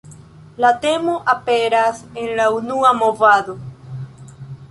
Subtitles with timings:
[0.63, 3.57] La temo aperas en la unua movado.